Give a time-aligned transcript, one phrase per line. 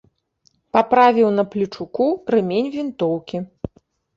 [0.77, 3.37] Паправіў на плечуку рэмень вінтоўкі.